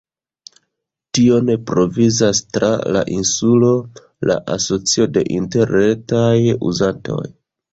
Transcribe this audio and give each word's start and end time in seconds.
Tion 1.17 1.51
provizas 1.71 2.41
tra 2.57 2.71
la 2.97 3.03
insulo 3.17 3.71
la 4.31 4.39
Asocio 4.57 5.09
de 5.19 5.25
Interretaj 5.37 6.35
Uzantoj. 6.73 7.25